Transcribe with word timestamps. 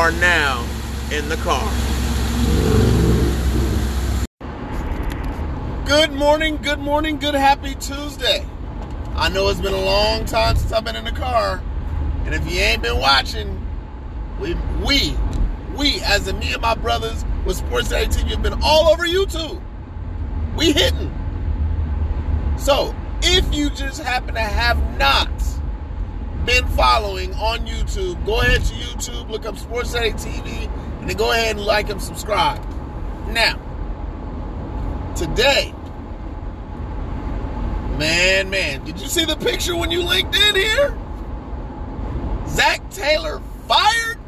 are 0.00 0.12
now 0.12 0.66
in 1.12 1.28
the 1.28 1.36
car. 1.36 1.70
Good 5.84 6.12
morning, 6.12 6.56
good 6.62 6.78
morning, 6.78 7.18
good 7.18 7.34
happy 7.34 7.74
Tuesday. 7.74 8.46
I 9.14 9.28
know 9.28 9.50
it's 9.50 9.60
been 9.60 9.74
a 9.74 9.84
long 9.84 10.24
time 10.24 10.56
since 10.56 10.72
I've 10.72 10.84
been 10.86 10.96
in 10.96 11.04
the 11.04 11.12
car, 11.12 11.62
and 12.24 12.34
if 12.34 12.50
you 12.50 12.60
ain't 12.60 12.80
been 12.80 12.96
watching, 12.96 13.60
we 14.40 14.54
we 14.82 15.14
we 15.76 16.00
as 16.00 16.26
in 16.28 16.38
me 16.38 16.54
and 16.54 16.62
my 16.62 16.74
brothers 16.74 17.22
with 17.44 17.58
Sports 17.58 17.90
Day 17.90 18.06
TV 18.06 18.28
have 18.28 18.42
been 18.42 18.58
all 18.62 18.88
over 18.88 19.04
YouTube. 19.04 19.60
We 20.56 20.72
hitting. 20.72 21.12
So 22.56 22.94
if 23.20 23.54
you 23.54 23.68
just 23.68 24.02
happen 24.02 24.32
to 24.32 24.40
have 24.40 24.78
not 24.98 25.28
been 26.44 26.66
following 26.68 27.34
on 27.34 27.66
YouTube, 27.66 28.24
go 28.24 28.40
ahead 28.40 28.62
to 28.64 28.74
YouTube, 28.74 29.28
look 29.28 29.46
up 29.46 29.58
Sports 29.58 29.92
Day 29.92 30.12
TV, 30.12 30.70
and 31.00 31.08
then 31.08 31.16
go 31.16 31.32
ahead 31.32 31.56
and 31.56 31.64
like 31.64 31.90
and 31.90 32.00
subscribe. 32.00 32.60
Now, 33.28 33.58
today, 35.16 35.72
man, 37.98 38.50
man, 38.50 38.84
did 38.84 39.00
you 39.00 39.08
see 39.08 39.24
the 39.24 39.36
picture 39.36 39.76
when 39.76 39.90
you 39.90 40.02
linked 40.02 40.34
in 40.34 40.54
here? 40.54 40.96
Zac 42.48 42.88
Taylor 42.90 43.40
fired? 43.68 44.18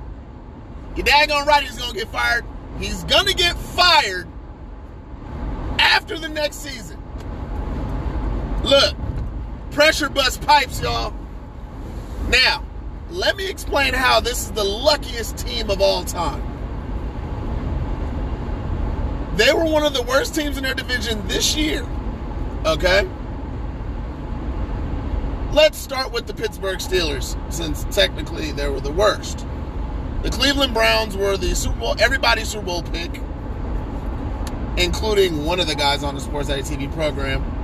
You 0.96 1.02
daggone 1.02 1.46
right 1.46 1.62
he's 1.62 1.78
gonna 1.78 1.94
get 1.94 2.08
fired. 2.08 2.44
He's 2.78 3.04
gonna 3.04 3.32
get 3.32 3.56
fired 3.56 4.28
after 5.78 6.18
the 6.18 6.28
next 6.28 6.56
season. 6.56 7.02
Look, 8.62 8.94
pressure 9.70 10.08
bust 10.08 10.42
pipes, 10.42 10.80
y'all. 10.80 11.14
Now, 12.32 12.64
let 13.10 13.36
me 13.36 13.46
explain 13.46 13.92
how 13.92 14.18
this 14.20 14.46
is 14.46 14.52
the 14.52 14.64
luckiest 14.64 15.36
team 15.36 15.68
of 15.68 15.82
all 15.82 16.02
time. 16.02 16.42
They 19.36 19.52
were 19.52 19.66
one 19.66 19.82
of 19.82 19.92
the 19.92 20.02
worst 20.02 20.34
teams 20.34 20.56
in 20.56 20.64
their 20.64 20.72
division 20.74 21.28
this 21.28 21.54
year. 21.54 21.86
Okay? 22.64 23.06
Let's 25.52 25.76
start 25.76 26.10
with 26.10 26.26
the 26.26 26.32
Pittsburgh 26.32 26.78
Steelers, 26.78 27.36
since 27.52 27.84
technically 27.94 28.52
they 28.52 28.66
were 28.66 28.80
the 28.80 28.90
worst. 28.90 29.46
The 30.22 30.30
Cleveland 30.30 30.72
Browns 30.72 31.14
were 31.14 31.36
the 31.36 31.54
Super 31.54 31.78
Bowl, 31.78 31.96
everybody's 31.98 32.48
Super 32.48 32.64
Bowl 32.64 32.82
pick, 32.82 33.20
including 34.78 35.44
one 35.44 35.60
of 35.60 35.66
the 35.66 35.74
guys 35.74 36.02
on 36.02 36.14
the 36.14 36.20
Sports 36.22 36.48
Day 36.48 36.60
TV 36.60 36.90
program. 36.94 37.61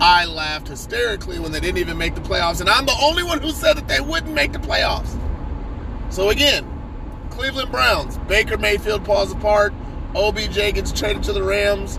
I 0.00 0.26
laughed 0.26 0.68
hysterically 0.68 1.38
when 1.38 1.52
they 1.52 1.60
didn't 1.60 1.78
even 1.78 1.96
make 1.96 2.14
the 2.14 2.20
playoffs, 2.20 2.60
and 2.60 2.68
I'm 2.68 2.84
the 2.84 2.96
only 3.02 3.22
one 3.22 3.40
who 3.40 3.50
said 3.50 3.76
that 3.78 3.88
they 3.88 4.00
wouldn't 4.00 4.34
make 4.34 4.52
the 4.52 4.58
playoffs. 4.58 5.18
So 6.10 6.28
again, 6.28 6.66
Cleveland 7.30 7.70
Browns, 7.70 8.18
Baker 8.28 8.58
Mayfield 8.58 9.06
falls 9.06 9.32
apart, 9.32 9.72
OBJ 10.14 10.54
gets 10.74 10.92
traded 10.92 11.22
to 11.24 11.32
the 11.32 11.42
Rams, 11.42 11.98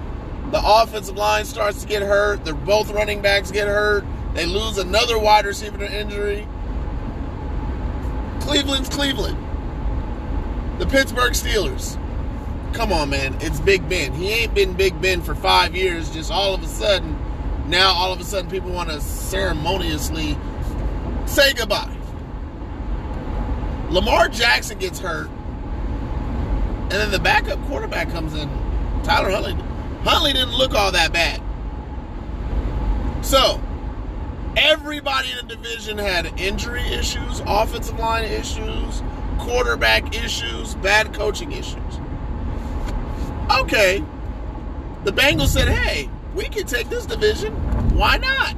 the 0.52 0.62
offensive 0.64 1.18
line 1.18 1.46
starts 1.46 1.82
to 1.82 1.88
get 1.88 2.04
hurt, 2.04 2.46
they're 2.46 2.54
both 2.54 2.92
running 2.92 3.22
backs 3.22 3.52
get 3.52 3.68
hurt, 3.68 4.06
they 4.34 4.46
lose 4.46 4.78
another 4.78 5.18
wide 5.18 5.46
receiver 5.46 5.80
to 5.80 6.00
injury. 6.00 6.48
Cleveland's 8.42 8.90
Cleveland. 8.90 9.38
The 10.80 10.86
Pittsburgh 10.86 11.34
Steelers. 11.34 12.02
Come 12.74 12.94
on, 12.94 13.10
man. 13.10 13.36
It's 13.42 13.60
Big 13.60 13.90
Ben. 13.90 14.14
He 14.14 14.30
ain't 14.30 14.54
been 14.54 14.74
Big 14.74 15.02
Ben 15.02 15.22
for 15.24 15.34
five 15.34 15.76
years. 15.76 16.12
Just 16.12 16.32
all 16.32 16.54
of 16.54 16.62
a 16.62 16.68
sudden, 16.68 17.18
now 17.68 17.94
all 17.94 18.14
of 18.14 18.20
a 18.20 18.24
sudden 18.24 18.50
people 18.50 18.72
want 18.72 18.90
to 18.90 19.02
ceremoniously 19.02 20.38
say 21.26 21.54
goodbye. 21.54 21.94
Lamar 23.90 24.28
Jackson 24.30 24.78
gets 24.80 25.00
hurt. 25.00 25.30
And 26.90 26.92
then 26.92 27.12
the 27.12 27.20
backup 27.20 27.62
quarterback 27.66 28.10
comes 28.10 28.34
in. 28.34 28.50
Tyler 29.04 29.32
Huntley. 29.32 29.54
Huntley 30.04 30.34
didn't 30.34 30.56
look 30.56 30.74
all 30.74 30.92
that 30.92 31.12
bad. 31.12 31.42
So, 33.26 33.62
everybody 34.56 35.30
in 35.32 35.48
the 35.48 35.56
division 35.56 35.98
had 35.98 36.40
injury 36.40 36.82
issues, 36.82 37.42
offensive 37.46 38.00
line 38.00 38.24
issues, 38.24 39.04
quarterback 39.40 40.16
issues, 40.16 40.76
bad 40.76 41.14
coaching 41.14 41.52
issues. 41.52 42.00
Okay. 43.60 44.04
The 45.04 45.12
Bengals 45.12 45.50
said, 45.50 45.68
hey, 45.68 46.10
we 46.38 46.48
can 46.48 46.68
take 46.68 46.88
this 46.90 47.06
division. 47.06 47.54
Why 47.96 48.18
not? 48.18 48.56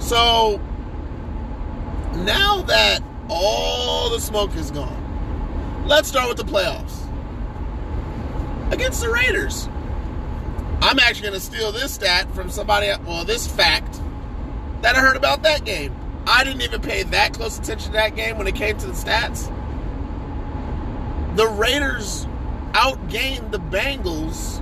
So 0.00 0.60
now 2.14 2.62
that 2.62 3.00
all 3.28 4.08
the 4.10 4.20
smoke 4.20 4.54
is 4.54 4.70
gone, 4.70 5.84
let's 5.86 6.08
start 6.08 6.28
with 6.28 6.38
the 6.38 6.44
playoffs. 6.44 7.00
Against 8.72 9.02
the 9.02 9.10
Raiders. 9.10 9.68
I'm 10.80 10.98
actually 10.98 11.28
going 11.28 11.40
to 11.40 11.46
steal 11.46 11.70
this 11.72 11.94
stat 11.94 12.32
from 12.34 12.50
somebody, 12.50 12.90
well, 13.06 13.24
this 13.24 13.46
fact 13.46 14.00
that 14.80 14.96
I 14.96 15.00
heard 15.00 15.16
about 15.16 15.42
that 15.42 15.64
game. 15.64 15.94
I 16.26 16.42
didn't 16.44 16.62
even 16.62 16.80
pay 16.80 17.02
that 17.02 17.34
close 17.34 17.58
attention 17.58 17.88
to 17.88 17.92
that 17.98 18.16
game 18.16 18.38
when 18.38 18.46
it 18.46 18.54
came 18.54 18.78
to 18.78 18.86
the 18.86 18.92
stats. 18.92 19.46
The 21.36 21.46
Raiders 21.46 22.26
outgained 22.72 23.50
the 23.50 23.58
Bengals 23.58 24.61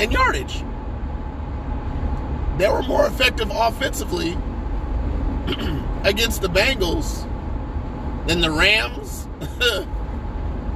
in 0.00 0.10
yardage. 0.10 0.64
They 2.58 2.68
were 2.68 2.82
more 2.82 3.06
effective 3.06 3.50
offensively 3.52 4.36
against 6.04 6.42
the 6.42 6.48
Bengals 6.48 7.26
than 8.26 8.40
the 8.40 8.50
Rams 8.50 9.28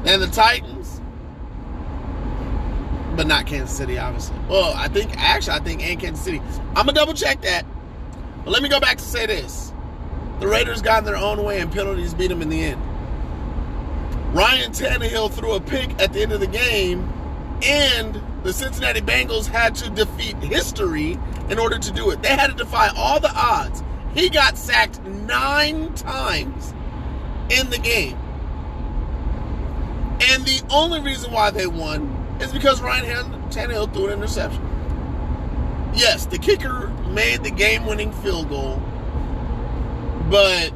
and 0.07 0.23
the 0.23 0.29
Titans, 0.29 1.01
but 3.17 3.27
not 3.27 3.47
Kansas 3.47 3.77
City, 3.77 3.99
obviously. 3.99 4.37
Well, 4.49 4.73
I 4.75 4.89
think 4.89 5.13
actually, 5.17 5.57
I 5.57 5.61
think 5.61 5.87
and 5.87 6.01
Kansas 6.01 6.25
City. 6.25 6.41
I'm 6.69 6.87
gonna 6.87 6.93
double 6.93 7.15
check 7.15 7.43
that. 7.43 7.67
But 8.45 8.51
let 8.51 8.63
me 8.63 8.69
go 8.69 8.81
back 8.81 8.99
to 8.99 9.05
say 9.05 9.27
this: 9.27 9.73
the 10.41 10.49
Raiders 10.49 10.83
got 10.83 11.01
in 11.01 11.05
their 11.05 11.17
own 11.17 11.43
way 11.45 11.61
and 11.61 11.71
penalties 11.71 12.15
beat 12.15 12.29
them 12.29 12.43
in 12.43 12.49
the 12.49 12.63
end. 12.63 12.83
Ryan 14.35 14.73
Tannehill 14.73 15.33
threw 15.33 15.53
a 15.53 15.61
pick 15.61 15.91
at 16.01 16.13
the 16.13 16.23
end 16.23 16.33
of 16.33 16.41
the 16.41 16.47
game, 16.47 17.09
and 17.63 18.21
the 18.45 18.53
Cincinnati 18.53 19.01
Bengals 19.01 19.47
had 19.47 19.75
to 19.77 19.91
defeat 19.91 20.37
history 20.37 21.19
in 21.49 21.59
order 21.59 21.79
to 21.79 21.91
do 21.91 22.11
it. 22.11 22.23
They 22.23 22.29
had 22.29 22.51
to 22.51 22.57
defy 22.57 22.89
all 22.95 23.19
the 23.19 23.33
odds. 23.35 23.83
He 24.15 24.29
got 24.29 24.59
sacked 24.59 25.03
nine 25.03 25.95
times 25.95 26.75
in 27.49 27.71
the 27.71 27.79
game. 27.79 28.19
And 30.21 30.45
the 30.45 30.63
only 30.71 31.01
reason 31.01 31.33
why 31.33 31.51
they 31.51 31.67
won 31.67 32.37
is 32.39 32.53
because 32.53 32.83
Ryan 32.83 33.05
Tannehill 33.51 33.93
threw 33.95 34.07
an 34.07 34.13
interception. 34.13 34.63
Yes, 35.95 36.27
the 36.27 36.39
kicker 36.39 36.89
made 37.11 37.43
the 37.45 37.51
game 37.51 37.87
winning 37.87 38.13
field 38.13 38.51
goal. 38.51 38.81
But, 40.31 40.71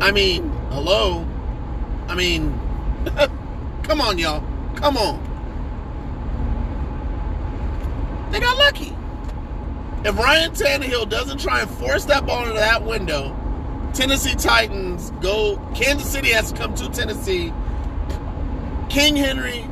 I 0.00 0.10
mean, 0.10 0.50
hello? 0.70 1.26
I 2.08 2.16
mean, 2.16 2.52
come 3.84 4.00
on, 4.00 4.18
y'all. 4.18 4.42
Come 4.74 4.96
on. 4.96 5.33
They 8.34 8.40
got 8.40 8.58
lucky. 8.58 8.92
If 10.04 10.18
Ryan 10.18 10.50
Tannehill 10.50 11.08
doesn't 11.08 11.38
try 11.38 11.60
and 11.60 11.70
force 11.70 12.04
that 12.06 12.26
ball 12.26 12.42
into 12.42 12.54
that 12.54 12.84
window, 12.84 13.32
Tennessee 13.94 14.34
Titans 14.34 15.12
go. 15.20 15.56
Kansas 15.72 16.10
City 16.10 16.30
has 16.30 16.50
to 16.50 16.58
come 16.58 16.74
to 16.74 16.88
Tennessee. 16.88 17.52
King 18.88 19.14
Henry 19.14 19.64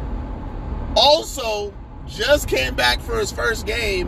also 0.94 1.74
just 2.06 2.46
came 2.46 2.76
back 2.76 3.00
for 3.00 3.18
his 3.18 3.32
first 3.32 3.66
game 3.66 4.06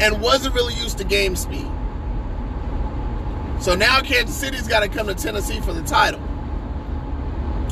and 0.00 0.22
wasn't 0.22 0.54
really 0.54 0.74
used 0.74 0.98
to 0.98 1.04
game 1.04 1.34
speed. 1.34 1.68
So 3.58 3.74
now 3.74 4.02
Kansas 4.02 4.36
City's 4.36 4.68
got 4.68 4.84
to 4.84 4.88
come 4.88 5.08
to 5.08 5.16
Tennessee 5.16 5.58
for 5.58 5.72
the 5.72 5.82
title 5.82 6.22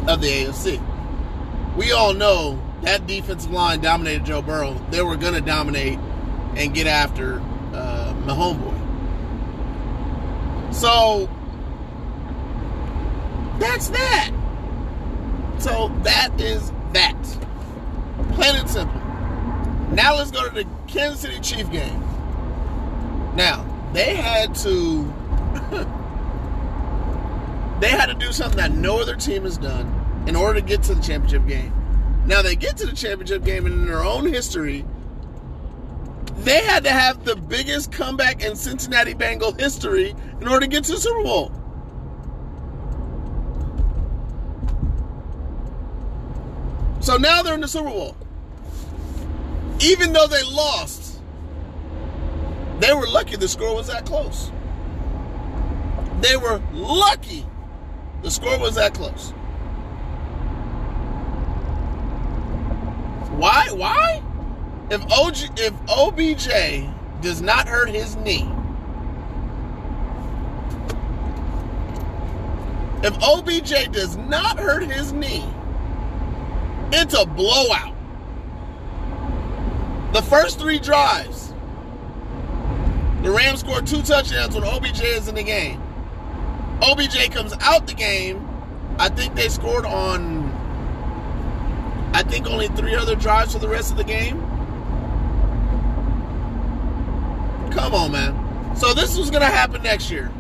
of 0.09 0.21
the 0.21 0.27
AFC. 0.27 1.77
We 1.77 1.93
all 1.93 2.13
know 2.13 2.61
that 2.83 3.07
defensive 3.07 3.53
line 3.53 3.81
dominated 3.81 4.27
Joe 4.27 4.43
Burrow. 4.43 4.75
They 4.91 5.01
were 5.01 5.17
going 5.17 5.35
to 5.35 5.41
dominate 5.41 6.01
and 6.57 6.75
get 6.75 6.87
after 6.87 7.41
uh, 7.73 8.15
my 8.25 8.33
homeboy. 8.33 8.75
So 10.75 11.29
that's 13.59 13.89
that. 13.89 14.31
So 15.59 15.89
that 16.03 16.41
is 16.41 16.73
that. 16.93 17.21
Plain 18.35 18.57
and 18.57 18.71
simple. 18.71 19.01
Now 19.93 20.17
let's 20.17 20.31
go 20.31 20.49
to 20.49 20.55
the 20.55 20.67
Kansas 20.87 21.21
City 21.21 21.41
Chief 21.41 21.71
game. 21.71 22.01
Now, 23.37 23.67
they 23.93 24.15
had 24.15 24.55
to 24.57 25.05
they 27.81 27.91
had 27.91 28.07
to 28.07 28.15
do 28.15 28.33
something 28.33 28.59
that 28.59 28.73
no 28.73 29.01
other 29.01 29.17
team 29.17 29.45
has 29.45 29.59
done 29.59 30.25
in 30.27 30.37
order 30.37 30.61
to 30.61 30.67
get 30.67 30.83
to 30.85 30.95
the 30.95 31.03
championship 31.03 31.47
game. 31.47 31.73
Now 32.27 32.43
they 32.43 32.57
get 32.57 32.77
to 32.79 32.87
the 32.87 32.97
championship 32.97 33.45
game 33.45 33.67
and 33.67 33.75
in 33.75 33.87
their 33.87 34.03
own 34.03 34.27
history, 34.27 34.85
They 36.45 36.63
had 36.63 36.85
to 36.85 36.91
have 36.91 37.25
the 37.25 37.37
biggest 37.37 37.91
comeback 37.91 38.45
in 38.45 38.55
Cincinnati 38.55 39.15
Bengal 39.15 39.53
history 39.53 40.15
in 40.43 40.47
order 40.47 40.61
to 40.61 40.67
get 40.67 40.85
to 40.85 40.93
the 40.93 40.99
Super 40.99 41.23
Bowl. 41.23 41.53
So 47.01 47.17
now 47.17 47.43
they're 47.43 47.55
in 47.55 47.63
the 47.63 47.69
Super 47.69 47.89
Bowl. 47.89 48.15
Even 49.81 50.13
though 50.13 50.27
they 50.27 50.43
lost, 50.43 51.19
they 52.81 52.93
were 52.93 53.07
lucky 53.07 53.37
the 53.37 53.49
score 53.49 53.75
was 53.75 53.87
that 53.87 54.05
close. 54.05 54.51
They 56.21 56.37
were 56.37 56.61
lucky 56.73 57.47
the 58.23 58.31
score 58.31 58.59
was 58.59 58.75
that 58.75 58.93
close. 58.93 59.31
Why? 63.39 63.69
Why? 63.73 64.24
If 64.91 65.03
OG, 65.11 65.59
if 65.59 65.73
OBJ 65.89 66.91
does 67.23 67.41
not 67.41 67.67
hurt 67.67 67.89
his 67.89 68.17
knee, 68.17 68.49
if 73.03 73.17
OBJ 73.23 73.93
does 73.93 74.17
not 74.17 74.59
hurt 74.59 74.83
his 74.85 75.13
knee, 75.13 75.45
it's 76.93 77.15
a 77.15 77.25
blowout. 77.25 77.95
The 80.13 80.23
first 80.23 80.59
three 80.61 80.79
drives, 80.79 81.55
the 83.23 83.31
Rams 83.31 83.61
scored 83.61 83.87
two 83.87 84.03
touchdowns 84.03 84.55
when 84.55 84.65
OBJ 84.65 85.01
is 85.03 85.29
in 85.29 85.35
the 85.35 85.43
game. 85.43 85.81
OBJ 86.83 87.31
comes 87.31 87.55
out 87.61 87.87
the 87.87 87.95
game. 87.95 88.47
I 88.99 89.09
think 89.09 89.35
they 89.35 89.49
scored 89.49 89.87
on, 89.87 90.53
I 92.13 92.23
think 92.23 92.47
only 92.47 92.69
three 92.69 92.95
other 92.95 93.17
drives 93.17 93.55
for 93.55 93.59
the 93.59 93.69
rest 93.69 93.91
of 93.91 93.97
the 93.97 94.05
game. 94.05 94.54
Come 97.75 97.95
on, 97.95 98.13
man. 98.13 98.77
So 98.77 98.95
this 98.95 99.17
was 99.17 99.31
going 99.31 99.43
to 99.43 99.49
happen 99.49 99.83
next 99.83 100.11
year. 100.11 100.33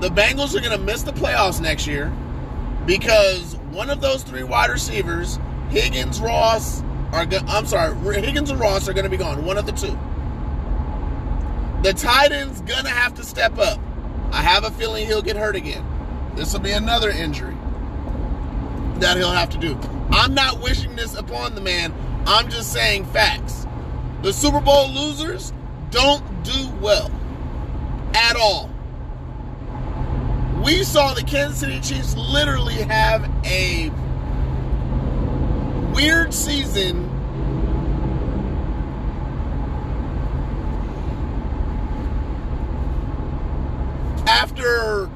The 0.00 0.08
Bengals 0.08 0.56
are 0.56 0.60
going 0.60 0.78
to 0.78 0.84
miss 0.84 1.02
the 1.02 1.12
playoffs 1.12 1.60
next 1.60 1.86
year 1.86 2.12
because 2.86 3.56
one 3.70 3.90
of 3.90 4.00
those 4.00 4.22
three 4.22 4.42
wide 4.42 4.70
receivers 4.70 5.38
Higgins, 5.70 6.20
Ross 6.20 6.82
are 7.12 7.26
go- 7.26 7.40
I'm 7.48 7.66
sorry, 7.66 7.94
Higgins 8.20 8.50
and 8.50 8.60
Ross 8.60 8.88
are 8.88 8.92
going 8.92 9.04
to 9.04 9.10
be 9.10 9.16
gone. 9.16 9.44
One 9.44 9.58
of 9.58 9.66
the 9.66 9.72
two. 9.72 9.98
The 11.82 11.92
tight 11.92 12.32
end's 12.32 12.60
gonna 12.62 12.88
have 12.88 13.14
to 13.14 13.22
step 13.22 13.58
up. 13.58 13.78
I 14.32 14.42
have 14.42 14.64
a 14.64 14.70
feeling 14.72 15.06
he'll 15.06 15.22
get 15.22 15.36
hurt 15.36 15.54
again. 15.54 15.84
This 16.34 16.52
will 16.52 16.60
be 16.60 16.72
another 16.72 17.10
injury 17.10 17.54
that 18.96 19.16
he'll 19.16 19.30
have 19.30 19.50
to 19.50 19.58
do. 19.58 19.78
I'm 20.10 20.34
not 20.34 20.60
wishing 20.60 20.96
this 20.96 21.14
upon 21.14 21.54
the 21.54 21.60
man. 21.60 21.94
I'm 22.26 22.48
just 22.48 22.72
saying 22.72 23.04
facts. 23.06 23.66
The 24.22 24.32
Super 24.32 24.60
Bowl 24.60 24.90
losers 24.90 25.52
don't 25.90 26.35
do 26.46 26.70
well 26.80 27.10
at 28.14 28.36
all. 28.36 28.70
We 30.64 30.84
saw 30.84 31.14
the 31.14 31.22
Kansas 31.22 31.60
City 31.60 31.80
Chiefs 31.80 32.16
literally 32.16 32.74
have 32.74 33.30
a 33.44 33.90
weird 35.94 36.32
season 36.32 37.04
after 44.26 45.10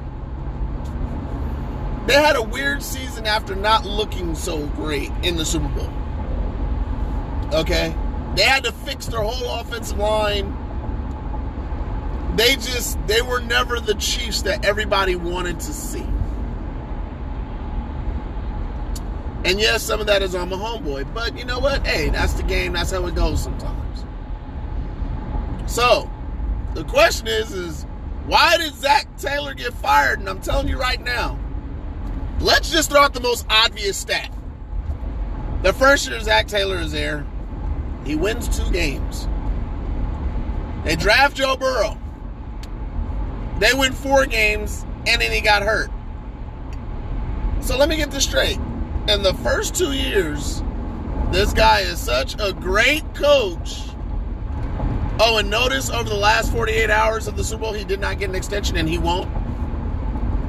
they 2.07 2.13
had 2.13 2.35
a 2.35 2.41
weird 2.41 2.81
season 2.81 3.25
after 3.25 3.55
not 3.55 3.85
looking 3.85 4.35
so 4.35 4.65
great 4.67 5.11
in 5.23 5.37
the 5.37 5.45
Super 5.45 5.67
Bowl. 5.69 5.89
Okay? 7.53 7.95
They 8.35 8.43
had 8.43 8.63
to 8.63 8.71
fix 8.71 9.05
their 9.05 9.21
whole 9.21 9.59
offensive 9.59 9.97
line. 9.97 10.60
They 12.35 12.55
just 12.55 12.97
they 13.07 13.21
were 13.21 13.41
never 13.41 13.79
the 13.79 13.95
Chiefs 13.95 14.43
that 14.43 14.63
everybody 14.65 15.15
wanted 15.15 15.59
to 15.59 15.73
see. 15.73 16.05
And 19.43 19.59
yes, 19.59 19.81
some 19.81 19.99
of 19.99 20.07
that 20.07 20.21
is 20.21 20.35
on 20.35 20.49
my 20.49 20.55
homeboy. 20.55 21.13
But 21.13 21.37
you 21.37 21.45
know 21.45 21.59
what? 21.59 21.85
Hey, 21.85 22.09
that's 22.09 22.33
the 22.33 22.43
game. 22.43 22.73
That's 22.73 22.91
how 22.91 23.05
it 23.07 23.15
goes 23.15 23.41
sometimes. 23.41 24.05
So, 25.65 26.09
the 26.73 26.83
question 26.83 27.27
is, 27.27 27.51
is 27.51 27.85
why 28.27 28.57
did 28.57 28.73
Zac 28.75 29.07
Taylor 29.17 29.53
get 29.53 29.73
fired? 29.73 30.19
And 30.19 30.29
I'm 30.29 30.41
telling 30.41 30.67
you 30.67 30.77
right 30.77 31.01
now, 31.01 31.39
let's 32.39 32.71
just 32.71 32.91
throw 32.91 33.01
out 33.01 33.13
the 33.13 33.19
most 33.19 33.45
obvious 33.49 33.97
stat. 33.97 34.31
The 35.63 35.73
first 35.73 36.07
year 36.07 36.19
Zac 36.19 36.47
Taylor 36.47 36.77
is 36.77 36.91
there, 36.91 37.25
he 38.05 38.15
wins 38.15 38.47
two 38.47 38.69
games. 38.71 39.27
They 40.83 40.95
draft 40.95 41.35
Joe 41.35 41.55
Burrow. 41.55 42.00
They 43.61 43.73
win 43.73 43.93
four 43.93 44.25
games, 44.25 44.85
and 45.07 45.21
then 45.21 45.31
he 45.31 45.39
got 45.39 45.63
hurt. 45.63 45.89
So 47.61 47.77
let 47.77 47.87
me 47.87 47.95
get 47.95 48.11
this 48.11 48.25
straight 48.25 48.59
in 49.07 49.23
the 49.23 49.33
first 49.35 49.75
two 49.75 49.93
years, 49.93 50.61
this 51.31 51.53
guy 51.53 51.81
is 51.81 51.99
such 51.99 52.35
a 52.39 52.53
great 52.53 53.15
coach. 53.15 53.81
Oh, 55.19 55.37
and 55.37 55.49
notice 55.49 55.89
over 55.89 56.07
the 56.07 56.15
last 56.15 56.51
48 56.51 56.89
hours 56.89 57.27
of 57.27 57.35
the 57.35 57.43
Super 57.43 57.61
Bowl, 57.61 57.73
he 57.73 57.83
did 57.83 57.99
not 57.99 58.19
get 58.19 58.29
an 58.29 58.35
extension 58.35 58.77
and 58.77 58.87
he 58.87 58.97
won't 58.97 59.29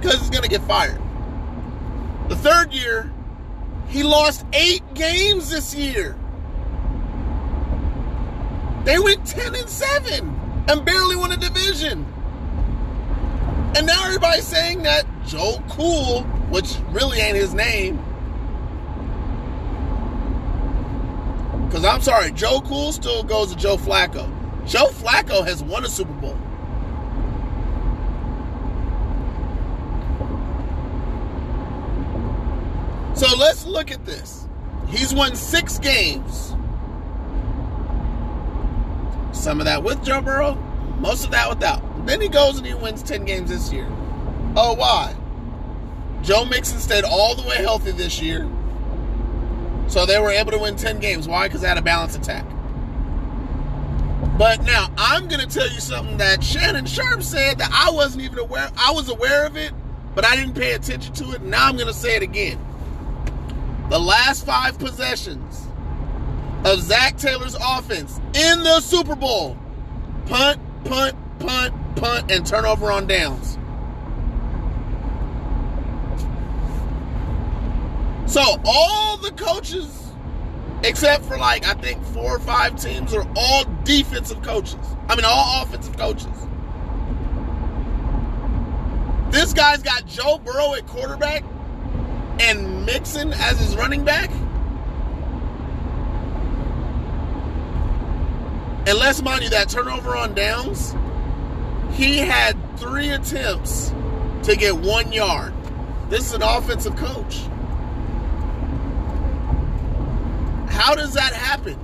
because 0.00 0.20
he's 0.20 0.30
going 0.30 0.42
to 0.42 0.48
get 0.48 0.62
fired. 0.62 1.00
The 2.28 2.36
third 2.36 2.72
year, 2.72 3.12
he 3.88 4.02
lost 4.02 4.44
eight 4.52 4.82
games 4.94 5.50
this 5.50 5.74
year. 5.74 6.16
They 8.84 8.98
went 8.98 9.26
10 9.26 9.54
and 9.54 9.68
7 9.68 10.64
and 10.68 10.84
barely 10.84 11.16
won 11.16 11.32
a 11.32 11.36
division. 11.36 12.06
And 13.74 13.86
now 13.86 14.04
everybody's 14.04 14.46
saying 14.46 14.82
that 14.82 15.04
Joe 15.26 15.62
Cool, 15.70 16.22
which 16.50 16.76
really 16.90 17.18
ain't 17.18 17.36
his 17.36 17.54
name, 17.54 17.98
Because 21.72 21.86
I'm 21.86 22.02
sorry, 22.02 22.30
Joe 22.32 22.60
Cool 22.66 22.92
still 22.92 23.22
goes 23.22 23.50
to 23.50 23.56
Joe 23.56 23.78
Flacco. 23.78 24.30
Joe 24.66 24.88
Flacco 24.88 25.42
has 25.42 25.62
won 25.62 25.86
a 25.86 25.88
Super 25.88 26.12
Bowl. 26.12 26.36
So 33.16 33.34
let's 33.38 33.64
look 33.64 33.90
at 33.90 34.04
this. 34.04 34.46
He's 34.88 35.14
won 35.14 35.34
six 35.34 35.78
games. 35.78 36.54
Some 39.32 39.58
of 39.58 39.64
that 39.64 39.82
with 39.82 40.04
Joe 40.04 40.20
Burrow, 40.20 40.56
most 41.00 41.24
of 41.24 41.30
that 41.30 41.48
without. 41.48 41.82
Then 42.04 42.20
he 42.20 42.28
goes 42.28 42.58
and 42.58 42.66
he 42.66 42.74
wins 42.74 43.02
10 43.02 43.24
games 43.24 43.50
this 43.50 43.72
year. 43.72 43.86
Oh, 44.56 44.74
why? 44.74 45.14
Joe 46.22 46.44
Mixon 46.44 46.78
stayed 46.78 47.04
all 47.04 47.34
the 47.34 47.46
way 47.46 47.56
healthy 47.56 47.92
this 47.92 48.20
year. 48.20 48.48
So 49.88 50.06
they 50.06 50.18
were 50.18 50.30
able 50.30 50.52
to 50.52 50.58
win 50.58 50.76
10 50.76 51.00
games. 51.00 51.28
Why? 51.28 51.48
Because 51.48 51.60
they 51.60 51.68
had 51.68 51.78
a 51.78 51.82
balanced 51.82 52.16
attack. 52.18 52.46
But 54.38 54.62
now 54.62 54.88
I'm 54.96 55.28
to 55.28 55.46
tell 55.46 55.70
you 55.70 55.80
something 55.80 56.16
that 56.18 56.42
Shannon 56.42 56.86
Sharpe 56.86 57.22
said 57.22 57.58
that 57.58 57.70
I 57.72 57.90
wasn't 57.90 58.24
even 58.24 58.38
aware. 58.38 58.70
I 58.76 58.92
was 58.92 59.08
aware 59.08 59.46
of 59.46 59.56
it, 59.56 59.72
but 60.14 60.24
I 60.24 60.36
didn't 60.36 60.54
pay 60.54 60.72
attention 60.72 61.12
to 61.14 61.32
it. 61.32 61.42
Now 61.42 61.68
I'm 61.68 61.76
to 61.78 61.92
say 61.92 62.16
it 62.16 62.22
again. 62.22 62.58
The 63.90 63.98
last 63.98 64.46
five 64.46 64.78
possessions 64.78 65.66
of 66.64 66.80
Zac 66.80 67.18
Taylor's 67.18 67.56
offense 67.60 68.18
in 68.34 68.62
the 68.62 68.80
Super 68.80 69.16
Bowl 69.16 69.58
punt, 70.26 70.60
punt, 70.84 71.16
punt, 71.38 71.74
punt, 71.96 72.30
and 72.30 72.46
turnover 72.46 72.90
on 72.90 73.06
downs. 73.06 73.58
So 78.32 78.40
all 78.64 79.18
the 79.18 79.32
coaches, 79.32 80.10
except 80.84 81.24
for 81.24 81.36
like 81.36 81.66
I 81.66 81.74
think 81.74 82.02
four 82.06 82.36
or 82.36 82.40
five 82.40 82.80
teams, 82.80 83.12
are 83.12 83.26
all 83.36 83.64
defensive 83.84 84.42
coaches. 84.42 84.78
I 85.08 85.16
mean, 85.16 85.24
all 85.26 85.62
offensive 85.62 85.96
coaches. 85.96 86.26
This 89.30 89.52
guy's 89.52 89.82
got 89.82 90.06
Joe 90.06 90.38
Burrow 90.38 90.74
at 90.74 90.86
quarterback 90.86 91.44
and 92.40 92.84
Mixon 92.84 93.32
as 93.32 93.58
his 93.58 93.76
running 93.76 94.04
back. 94.04 94.30
And 98.84 98.98
let's 98.98 99.22
mind 99.22 99.44
you 99.44 99.50
that 99.50 99.68
turnover 99.68 100.16
on 100.16 100.34
downs, 100.34 100.94
he 101.92 102.18
had 102.18 102.56
three 102.78 103.10
attempts 103.10 103.92
to 104.44 104.56
get 104.56 104.76
one 104.76 105.12
yard. 105.12 105.52
This 106.08 106.26
is 106.26 106.32
an 106.32 106.42
offensive 106.42 106.96
coach. 106.96 107.40
How 110.68 110.94
does 110.94 111.14
that 111.14 111.32
happen? 111.32 111.78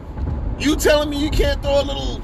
You 0.58 0.76
telling 0.76 1.10
me 1.10 1.22
you 1.22 1.30
can't 1.30 1.62
throw 1.62 1.80
a 1.80 1.84
little. 1.84 2.20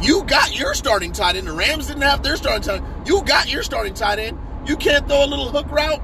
You 0.00 0.24
got 0.24 0.58
your 0.58 0.74
starting 0.74 1.12
tight 1.12 1.36
end. 1.36 1.46
The 1.46 1.52
Rams 1.52 1.88
didn't 1.88 2.02
have 2.02 2.22
their 2.22 2.36
starting 2.36 2.62
tight 2.62 2.82
end. 2.82 3.08
You 3.08 3.22
got 3.22 3.50
your 3.50 3.62
starting 3.62 3.94
tight 3.94 4.18
end. 4.18 4.38
You 4.66 4.76
can't 4.76 5.06
throw 5.06 5.24
a 5.24 5.26
little 5.26 5.50
hook 5.50 5.70
route. 5.70 6.02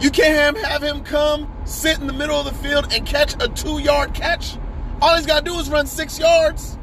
You 0.00 0.10
can't 0.10 0.56
have 0.58 0.82
him 0.82 1.02
come 1.04 1.50
sit 1.64 1.98
in 1.98 2.06
the 2.06 2.12
middle 2.12 2.38
of 2.38 2.44
the 2.44 2.52
field 2.52 2.92
and 2.92 3.06
catch 3.06 3.34
a 3.42 3.48
two 3.48 3.78
yard 3.78 4.14
catch. 4.14 4.56
All 5.04 5.16
he's 5.16 5.26
got 5.26 5.44
to 5.44 5.50
do 5.50 5.58
is 5.58 5.68
run 5.68 5.86
six 5.86 6.18
yards. 6.18 6.78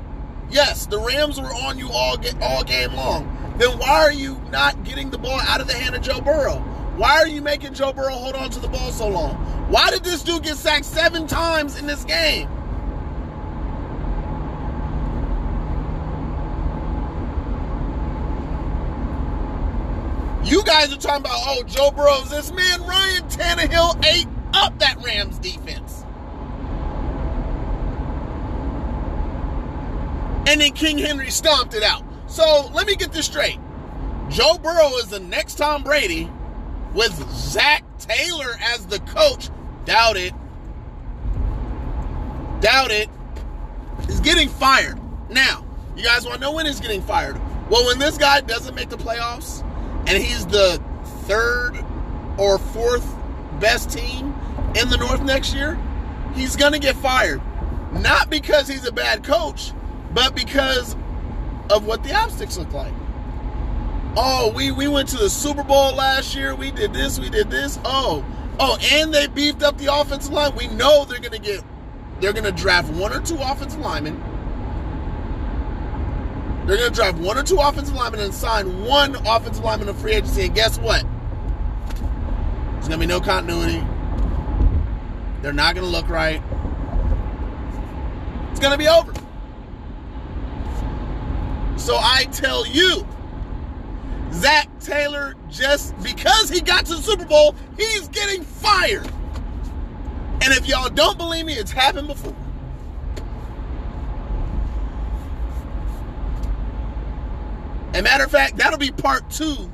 Yes, 0.52 0.86
the 0.86 1.00
Rams 1.00 1.42
were 1.42 1.48
on 1.48 1.80
you 1.80 1.90
all 1.90 2.18
all 2.40 2.64
game 2.64 2.94
long. 2.94 3.56
Then 3.58 3.80
why 3.80 4.02
are 4.02 4.12
you 4.12 4.40
not 4.52 4.84
getting 4.84 5.10
the 5.10 5.18
ball 5.18 5.40
out 5.40 5.60
of 5.60 5.66
the 5.66 5.74
hand 5.74 5.96
of 5.96 6.04
Joe 6.04 6.22
Burrow? 6.22 6.58
Why 6.98 7.18
are 7.18 7.28
you 7.28 7.42
making 7.42 7.74
Joe 7.74 7.92
Burrow 7.92 8.14
hold 8.14 8.36
on 8.36 8.52
to 8.52 8.60
the 8.60 8.68
ball 8.68 8.92
so 8.92 9.08
long? 9.08 9.34
Why 9.72 9.90
did 9.90 10.04
this 10.04 10.22
dude 10.22 10.44
get 10.44 10.56
sacked 10.56 10.86
seven 10.86 11.26
times 11.26 11.80
in 11.80 11.88
this 11.88 12.04
game? 12.04 12.48
You 20.44 20.64
guys 20.64 20.94
are 20.94 20.98
talking 20.98 21.22
about, 21.22 21.40
oh, 21.48 21.64
Joe 21.64 21.90
Burrow's 21.90 22.30
this 22.30 22.52
man. 22.52 22.84
Ryan 22.84 23.24
Tannehill 23.30 24.06
ate 24.06 24.28
up 24.54 24.78
that 24.78 25.04
Rams 25.04 25.40
defense. 25.40 26.01
And 30.48 30.60
then 30.62 30.72
King 30.74 30.98
Henry 30.98 31.30
stomped 31.30 31.74
it 31.74 31.84
out. 31.84 32.04
So 32.28 32.70
let 32.74 32.88
me 32.88 32.96
get 32.96 33.12
this 33.12 33.26
straight. 33.26 33.60
Joe 34.30 34.58
Burrow 34.58 34.96
is 34.98 35.08
the 35.08 35.20
next 35.20 35.56
Tom 35.56 35.84
Brady 35.84 36.30
with 36.94 37.14
Zac 37.32 37.84
Taylor 38.00 38.56
as 38.62 38.86
the 38.88 39.00
coach. 39.00 39.50
Doubt 39.86 40.18
it. 40.18 40.34
Doubt 42.62 42.92
it. 42.92 43.10
He's 44.06 44.20
getting 44.20 44.50
fired. 44.50 45.00
Now, 45.30 45.66
you 45.96 46.04
guys 46.04 46.26
want 46.26 46.36
to 46.36 46.42
know 46.42 46.52
when 46.52 46.66
he's 46.66 46.80
getting 46.80 47.02
fired? 47.02 47.40
Well, 47.70 47.86
when 47.86 48.00
this 48.00 48.18
guy 48.18 48.42
doesn't 48.42 48.76
make 48.76 48.90
the 48.90 48.98
playoffs 48.98 49.64
and 50.08 50.22
he's 50.22 50.46
the 50.46 50.82
third 51.26 51.78
or 52.38 52.58
fourth 52.58 53.08
best 53.60 53.92
team 53.92 54.34
in 54.76 54.90
the 54.90 54.98
North 54.98 55.22
next 55.24 55.54
year, 55.54 55.80
he's 56.34 56.56
going 56.56 56.74
to 56.74 56.80
get 56.80 56.96
fired. 56.96 57.42
Not 57.94 58.30
because 58.30 58.68
he's 58.68 58.88
a 58.88 58.92
bad 58.92 59.24
coach, 59.24 59.74
but 60.14 60.36
because 60.36 60.96
of 61.70 61.86
what 61.86 62.04
the 62.04 62.14
optics 62.14 62.58
look 62.58 62.74
like. 62.74 62.94
Oh, 64.18 64.52
we, 64.54 64.72
we 64.72 64.88
went 64.88 65.08
to 65.10 65.18
the 65.18 65.30
Super 65.30 65.64
Bowl 65.64 65.94
last 65.96 66.36
year. 66.36 66.54
We 66.54 66.72
did 66.72 66.94
this, 66.94 67.20
we 67.20 67.30
did 67.30 67.50
this. 67.50 67.80
Oh, 67.86 68.26
oh, 68.60 68.78
and 68.92 69.14
they 69.14 69.28
beefed 69.28 69.64
up 69.64 69.78
the 69.78 69.94
offensive 69.94 70.34
line. 70.34 70.54
We 70.56 70.68
know 70.68 71.06
they're 71.06 71.20
going 71.20 71.32
to 71.32 71.40
get, 71.40 71.64
they're 72.20 72.34
going 72.34 72.44
to 72.44 72.52
draft 72.52 72.92
one 72.94 73.14
or 73.14 73.22
two 73.22 73.38
offensive 73.38 73.80
linemen. 73.80 74.22
They're 76.68 76.78
going 76.78 76.92
to 76.92 76.96
draft 76.96 77.18
one 77.18 77.38
or 77.38 77.44
two 77.44 77.58
offensive 77.58 77.96
linemen 77.96 78.20
and 78.20 78.34
sign 78.34 78.84
one 78.86 79.16
offensive 79.26 79.64
lineman 79.64 79.88
in 79.90 79.96
free 79.96 80.14
agency. 80.14 80.46
And 80.46 80.54
guess 80.54 80.78
what? 80.78 81.04
There's 82.74 82.88
going 82.88 82.92
to 82.92 82.98
be 83.00 83.06
no 83.08 83.22
continuity. 83.22 83.82
They're 85.42 85.54
not 85.54 85.74
going 85.74 85.86
to 85.86 85.92
look 85.92 86.08
right. 86.10 86.42
It's 88.52 88.60
going 88.60 88.74
to 88.74 88.78
be 88.78 88.88
over. 88.88 89.14
So 91.82 91.98
I 91.98 92.26
tell 92.32 92.68
you, 92.68 93.08
Zac 94.34 94.70
Taylor, 94.82 95.34
just 95.50 96.00
because 96.04 96.48
he 96.48 96.62
got 96.62 96.86
to 96.86 96.94
the 96.94 97.02
Super 97.02 97.26
Bowl, 97.26 97.56
he's 97.76 98.08
getting 98.10 98.44
fired. 98.44 99.10
And 100.44 100.54
if 100.54 100.68
y'all 100.68 100.90
don't 100.90 101.18
believe 101.18 101.44
me, 101.44 101.54
it's 101.54 101.72
happened 101.72 102.08
before. 102.08 102.36
And 107.96 108.04
matter 108.04 108.26
of 108.26 108.32
fact, 108.32 108.58
that'll 108.58 108.78
be 108.78 108.92
part 108.92 109.28
two 109.32 109.72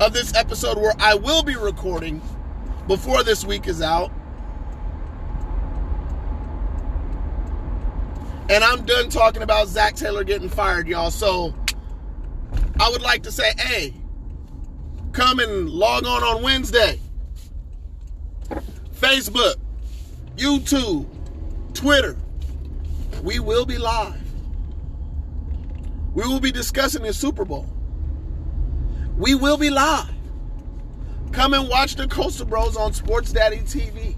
of 0.00 0.12
this 0.12 0.32
episode 0.36 0.78
where 0.78 0.94
I 1.00 1.16
will 1.16 1.42
be 1.42 1.56
recording 1.56 2.22
before 2.86 3.24
this 3.24 3.44
week 3.44 3.66
is 3.66 3.82
out. 3.82 4.12
And 8.50 8.62
I'm 8.62 8.84
done 8.84 9.08
talking 9.08 9.42
about 9.42 9.68
Zac 9.68 9.96
Taylor 9.96 10.22
getting 10.22 10.48
fired, 10.48 10.86
y'all. 10.86 11.10
So 11.10 11.54
I 12.78 12.90
would 12.90 13.00
like 13.00 13.22
to 13.22 13.32
say, 13.32 13.52
hey, 13.58 13.94
come 15.12 15.38
and 15.38 15.70
log 15.70 16.06
on 16.06 16.22
on 16.22 16.42
Wednesday. 16.42 17.00
Facebook, 18.94 19.54
YouTube, 20.36 21.06
Twitter. 21.72 22.16
We 23.22 23.38
will 23.38 23.64
be 23.64 23.78
live. 23.78 24.20
We 26.14 26.24
will 26.24 26.40
be 26.40 26.52
discussing 26.52 27.02
the 27.02 27.12
Super 27.12 27.44
Bowl. 27.44 27.66
We 29.16 29.34
will 29.34 29.56
be 29.56 29.70
live. 29.70 30.10
Come 31.32 31.54
and 31.54 31.68
watch 31.68 31.96
the 31.96 32.06
Coastal 32.06 32.46
Bros 32.46 32.76
on 32.76 32.92
Sports 32.92 33.32
Daddy 33.32 33.58
TV 33.58 34.14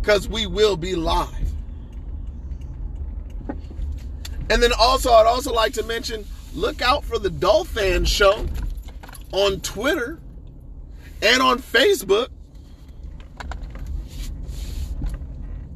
because 0.00 0.28
we 0.28 0.46
will 0.46 0.76
be 0.76 0.94
live. 0.96 1.39
And 4.50 4.60
then 4.60 4.72
also, 4.72 5.12
I'd 5.12 5.26
also 5.26 5.52
like 5.52 5.72
to 5.74 5.84
mention 5.84 6.26
look 6.54 6.82
out 6.82 7.04
for 7.04 7.20
the 7.20 7.30
Dolphin 7.30 8.04
Show 8.04 8.46
on 9.30 9.60
Twitter 9.60 10.18
and 11.22 11.40
on 11.40 11.60
Facebook 11.60 12.28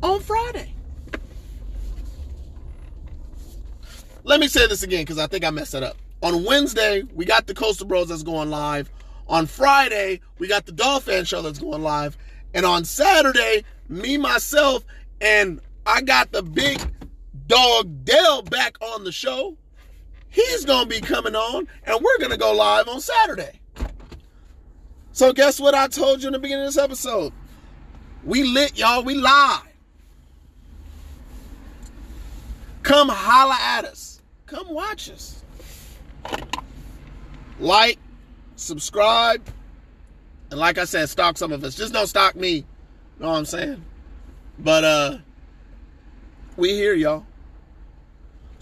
on 0.03 0.19
Friday. 0.21 0.75
Let 4.25 4.41
me 4.41 4.49
say 4.49 4.67
this 4.67 4.83
again 4.83 5.03
because 5.03 5.19
I 5.19 5.29
think 5.29 5.45
I 5.45 5.51
messed 5.51 5.75
it 5.75 5.85
up. 5.85 5.97
On 6.23 6.45
Wednesday, 6.45 7.05
we 7.15 7.25
got 7.27 7.47
the 7.47 7.55
Coastal 7.55 7.87
Bros 7.87 8.09
that's 8.09 8.25
going 8.25 8.51
live. 8.51 8.91
On 9.29 9.47
Friday, 9.47 10.21
we 10.39 10.49
got 10.49 10.67
the 10.67 10.73
Dolphin 10.73 11.25
Show 11.25 11.43
that's 11.43 11.61
going 11.61 11.83
live. 11.83 12.17
And 12.53 12.67
on 12.67 12.85
Saturday, 12.85 13.65
me, 13.89 14.19
myself, 14.19 14.85
and 15.21 15.61
I 15.87 16.01
got 16.01 16.33
the 16.33 16.43
big 16.43 16.81
dog 17.47 18.05
Dell 18.05 18.43
back 18.43 18.77
on 18.81 19.05
the 19.05 19.13
show. 19.13 19.57
He's 20.29 20.65
going 20.65 20.89
to 20.89 20.89
be 20.89 21.01
coming 21.01 21.37
on, 21.37 21.69
and 21.85 22.01
we're 22.03 22.19
going 22.19 22.33
to 22.33 22.37
go 22.37 22.53
live 22.53 22.89
on 22.89 23.01
Saturday. 23.01 23.61
So, 25.13 25.33
guess 25.33 25.61
what 25.61 25.75
I 25.75 25.87
told 25.87 26.23
you 26.23 26.29
in 26.29 26.33
the 26.33 26.41
beginning 26.41 26.67
of 26.67 26.75
this 26.75 26.83
episode? 26.83 27.33
We 28.25 28.43
lit, 28.43 28.77
y'all. 28.77 29.05
We 29.05 29.15
live. 29.15 29.63
Come 32.83 33.09
holla 33.09 33.57
at 33.61 33.85
us. 33.85 34.21
Come 34.47 34.69
watch 34.71 35.09
us. 35.09 35.43
Like, 37.61 37.99
subscribe, 38.57 39.41
and 40.51 40.61
like 40.61 40.79
I 40.79 40.85
said, 40.85 41.09
stock 41.09 41.39
some 41.39 41.53
of 41.53 41.65
us. 41.65 41.75
Just 41.75 41.93
don't 41.93 42.07
stock 42.07 42.37
me. 42.37 42.57
You 42.57 42.65
Know 43.21 43.29
what 43.29 43.39
I'm 43.39 43.45
saying? 43.45 43.85
But 44.59 44.85
uh 44.85 45.19
we 46.57 46.75
here, 46.75 46.95
y'all. 46.95 47.27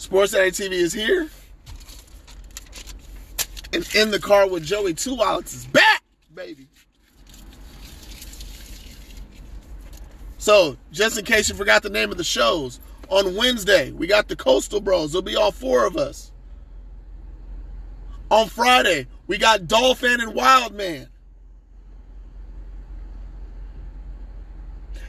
Sports 0.02 0.32
Daddy 0.32 0.50
TV 0.50 0.72
is 0.72 0.92
here. 0.92 1.30
And 3.72 3.88
in 3.94 4.10
the 4.10 4.18
car 4.18 4.48
with 4.48 4.64
Joey 4.64 4.94
Two 4.94 5.14
Wallets 5.14 5.54
is 5.54 5.64
back, 5.66 6.02
baby. 6.34 6.66
So, 10.38 10.76
just 10.90 11.16
in 11.16 11.24
case 11.24 11.48
you 11.48 11.54
forgot 11.54 11.84
the 11.84 11.88
name 11.88 12.10
of 12.10 12.18
the 12.18 12.24
shows, 12.24 12.80
on 13.10 13.36
Wednesday, 13.36 13.92
we 13.92 14.08
got 14.08 14.26
the 14.26 14.34
Coastal 14.34 14.80
Bros. 14.80 15.12
There'll 15.12 15.22
be 15.22 15.36
all 15.36 15.52
four 15.52 15.86
of 15.86 15.96
us. 15.96 16.32
On 18.28 18.48
Friday, 18.48 19.06
we 19.28 19.38
got 19.38 19.68
Dolphin 19.68 20.20
and 20.20 20.34
Wildman. 20.34 21.06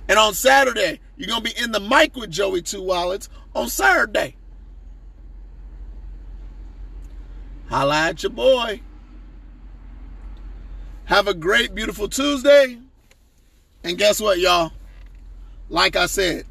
And 0.07 0.19
on 0.19 0.35
Saturday, 0.35 1.00
you're 1.17 1.29
going 1.29 1.43
to 1.43 1.51
be 1.51 1.59
in 1.59 1.71
the 1.71 1.79
mic 1.79 2.15
with 2.15 2.29
Joey 2.29 2.62
Two 2.62 2.83
Wallets 2.83 3.27
on 3.55 3.69
Saturday. 3.69 4.35
Holla 7.70 8.10
at 8.10 8.24
your 8.24 8.32
boy. 8.32 8.82
Have 11.05 11.27
a 11.27 11.34
great, 11.34 11.75
beautiful 11.75 12.08
Tuesday. 12.08 12.77
And 13.84 13.98
guess 13.98 14.22
what, 14.22 14.39
y'all? 14.39 14.72
Like 15.70 15.96
I 15.96 16.05
said, 16.05 16.46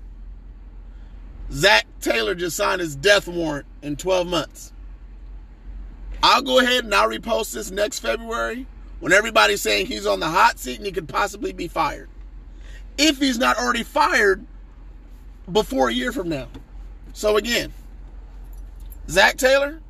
Zac 1.51 1.87
Taylor 2.01 2.35
just 2.35 2.57
signed 2.57 2.81
his 2.81 2.97
death 2.97 3.29
warrant 3.29 3.67
in 3.83 3.97
12 3.97 4.27
months. 4.27 4.73
I'll 6.23 6.43
go 6.43 6.61
ahead 6.61 6.85
and 6.85 6.95
I'll 6.95 7.09
repost 7.09 7.53
this 7.53 7.71
next 7.71 7.99
February 7.99 8.67
when 9.01 9.13
everybody's 9.13 9.61
saying 9.61 9.87
he's 9.87 10.07
on 10.07 10.21
the 10.21 10.29
hot 10.29 10.59
seat 10.59 10.77
and 10.77 10.87
he 10.87 10.93
could 10.93 11.09
possibly 11.09 11.53
be 11.53 11.69
fired. 11.69 12.09
If 12.97 13.19
he's 13.19 13.39
not 13.39 13.59
already 13.59 13.83
fired 13.83 14.47
before 15.51 15.89
a 15.89 15.93
year 15.93 16.13
from 16.13 16.29
now. 16.29 16.49
So 17.13 17.37
again, 17.37 17.73
Zac 19.09 19.37
Taylor, 19.37 19.82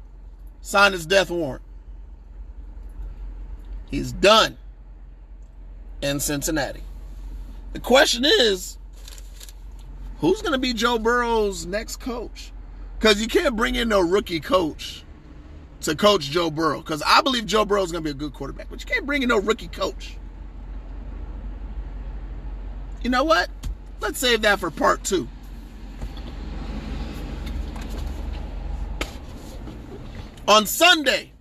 signed 0.62 0.94
his 0.94 1.04
death 1.04 1.30
warrant. 1.30 1.62
He's 3.90 4.12
done 4.12 4.56
in 6.00 6.18
Cincinnati. 6.18 6.82
The 7.74 7.80
question 7.80 8.24
is 8.24 8.78
who's 10.20 10.40
going 10.40 10.52
to 10.52 10.58
be 10.58 10.72
Joe 10.72 10.98
Burrow's 10.98 11.66
next 11.66 11.96
coach? 11.96 12.52
Because 12.98 13.20
you 13.20 13.28
can't 13.28 13.56
bring 13.56 13.74
in 13.74 13.88
no 13.88 14.00
rookie 14.00 14.40
coach 14.40 15.04
to 15.82 15.94
coach 15.94 16.30
Joe 16.30 16.50
Burrow. 16.50 16.80
Because 16.80 17.02
I 17.04 17.20
believe 17.20 17.44
Joe 17.44 17.64
Burrow 17.64 17.82
is 17.82 17.92
going 17.92 18.02
to 18.02 18.06
be 18.06 18.12
a 18.12 18.18
good 18.18 18.32
quarterback, 18.32 18.70
but 18.70 18.80
you 18.80 18.86
can't 18.86 19.04
bring 19.04 19.22
in 19.22 19.28
no 19.28 19.40
rookie 19.40 19.68
coach. 19.68 20.16
you 23.02 23.10
know 23.10 23.24
what? 23.24 23.50
Let's 24.00 24.18
save 24.18 24.42
that 24.42 24.60
for 24.60 24.70
part 24.70 25.04
two. 25.04 25.28
On 30.48 30.66
Sunday, 30.66 31.32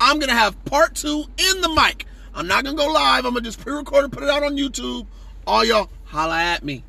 I'm 0.00 0.18
going 0.18 0.30
to 0.30 0.36
have 0.36 0.62
part 0.64 0.94
two 0.94 1.24
in 1.36 1.60
the 1.60 1.68
mic. 1.68 2.06
I'm 2.34 2.46
not 2.46 2.64
going 2.64 2.76
to 2.76 2.82
go 2.82 2.90
live. 2.90 3.26
I'm 3.26 3.32
going 3.32 3.44
to 3.44 3.48
just 3.48 3.60
pre 3.60 3.74
record 3.74 4.04
and 4.04 4.12
put 4.12 4.22
it 4.22 4.30
out 4.30 4.42
on 4.42 4.56
YouTube. 4.56 5.06
All 5.46 5.64
y'all, 5.64 5.90
holla 6.04 6.38
at 6.38 6.64
me. 6.64 6.84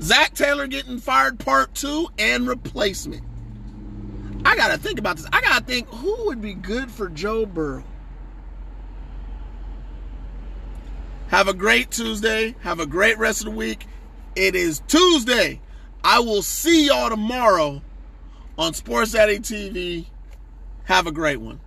Zac 0.00 0.34
Taylor 0.34 0.66
getting 0.66 0.98
fired 0.98 1.38
part 1.38 1.74
two 1.74 2.08
and 2.18 2.46
replacement. 2.46 3.22
I 4.44 4.56
got 4.56 4.72
to 4.72 4.78
think 4.78 4.98
about 4.98 5.16
this. 5.16 5.26
I 5.32 5.40
got 5.40 5.58
to 5.58 5.64
think 5.64 5.88
who 5.88 6.26
would 6.26 6.42
be 6.42 6.54
good 6.54 6.90
for 6.90 7.08
Joe 7.08 7.46
Burrow. 7.46 7.84
Have 11.28 11.48
a 11.48 11.54
great 11.54 11.90
Tuesday. 11.90 12.54
Have 12.60 12.80
a 12.80 12.86
great 12.86 13.16
rest 13.16 13.40
of 13.40 13.46
the 13.46 13.52
week. 13.52 13.86
It 14.36 14.54
is 14.54 14.82
Tuesday. 14.88 15.60
I 16.04 16.18
will 16.18 16.42
see 16.42 16.88
y'all 16.88 17.08
tomorrow 17.08 17.80
on 18.58 18.74
Sports 18.74 19.12
Daddy 19.12 19.38
TV. 19.38 20.06
Have 20.84 21.06
a 21.06 21.12
great 21.12 21.40
one. 21.40 21.60